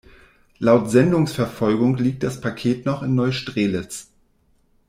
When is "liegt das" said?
1.97-2.41